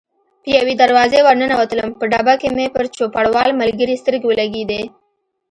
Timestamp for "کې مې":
2.41-2.67